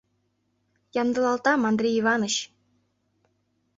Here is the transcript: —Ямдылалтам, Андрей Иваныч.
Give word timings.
—Ямдылалтам, 1.01 1.61
Андрей 1.69 1.95
Иваныч. 2.01 2.35